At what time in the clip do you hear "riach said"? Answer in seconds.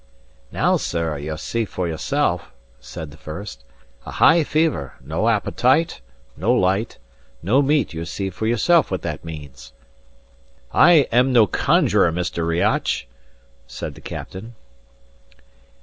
12.47-13.93